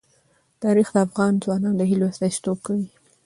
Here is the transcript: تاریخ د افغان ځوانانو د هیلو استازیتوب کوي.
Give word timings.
تاریخ 0.63 0.87
د 0.93 0.97
افغان 1.07 1.33
ځوانانو 1.43 1.77
د 1.79 1.81
هیلو 1.89 2.09
استازیتوب 2.11 2.57
کوي. 2.67 2.87